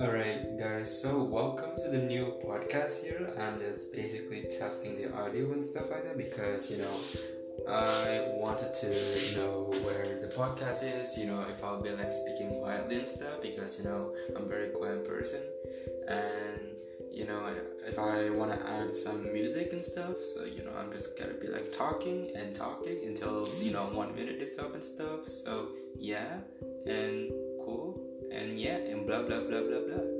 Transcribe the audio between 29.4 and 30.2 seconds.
bla bla bla.